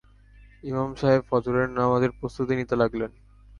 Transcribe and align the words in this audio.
ইমাম 0.63 0.89
সাহেব 0.95 1.21
ফজরের 1.29 1.67
নামাজের 1.71 2.11
প্রস্তুতি 2.19 2.53
নিতে 2.55 2.75
লাগলেন। 2.75 3.11